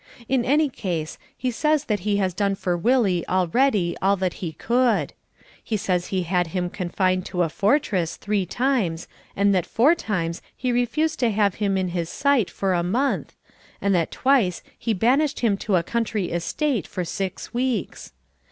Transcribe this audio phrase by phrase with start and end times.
[0.27, 4.53] In any case, he says that he has done for Willie already all that he
[4.53, 5.13] could.
[5.63, 10.41] He says he had him confined to a fortress three times and that four times
[10.57, 13.35] he refused to have him in his sight for a month,
[13.79, 18.11] and that twice he banished him to a country estate for six weeks.